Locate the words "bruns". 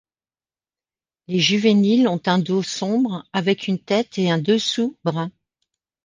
5.03-5.29